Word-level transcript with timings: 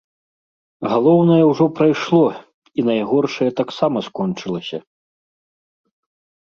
Галоўнае 0.93 1.37
ўжо 1.51 1.67
прайшло, 1.81 2.23
і 2.77 2.87
найгоршае 2.89 3.51
таксама 3.63 3.97
скончылася. 4.09 4.77